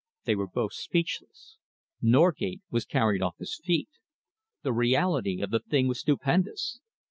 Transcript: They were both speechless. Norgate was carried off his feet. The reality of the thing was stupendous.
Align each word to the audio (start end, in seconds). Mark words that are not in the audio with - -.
They 0.23 0.33
were 0.35 0.47
both 0.47 0.73
speechless. 0.73 1.57
Norgate 2.01 2.61
was 2.71 2.85
carried 2.85 3.21
off 3.21 3.37
his 3.37 3.61
feet. 3.63 3.89
The 4.63 4.73
reality 4.73 5.43
of 5.43 5.51
the 5.51 5.59
thing 5.59 5.87
was 5.87 5.99
stupendous. 5.99 6.79